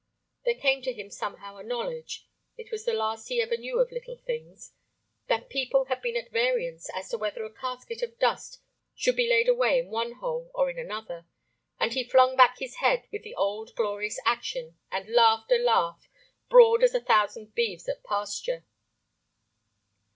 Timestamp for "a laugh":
15.51-16.09